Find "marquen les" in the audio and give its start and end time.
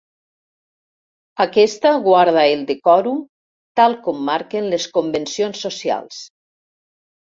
4.33-4.93